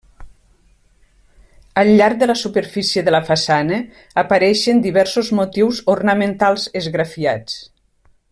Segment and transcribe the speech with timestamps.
[1.81, 3.79] Al llarg de la superfície de la façana
[4.25, 7.61] apareixen diversos motius ornamentals esgrafiats.